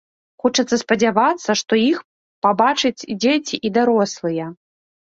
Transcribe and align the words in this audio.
Хочацца 0.45 0.79
спадзявацца, 0.83 1.57
што 1.61 1.79
іх 1.91 2.01
пабачаць 2.49 2.97
і 3.11 3.21
дзеці 3.23 3.65
і 3.67 3.75
дарослыя. 3.81 4.53